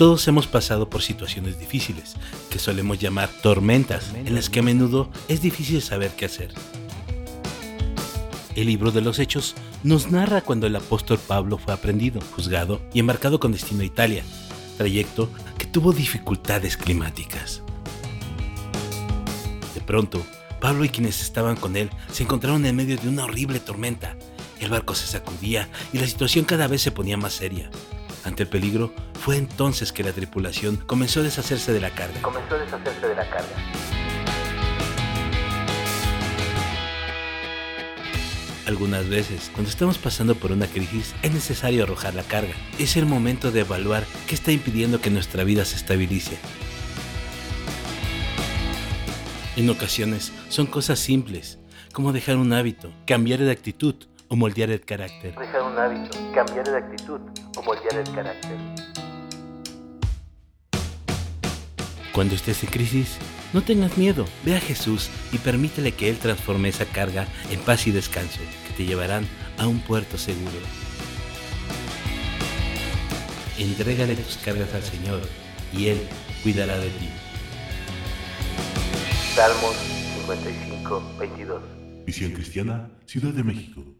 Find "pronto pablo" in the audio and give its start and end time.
19.82-20.86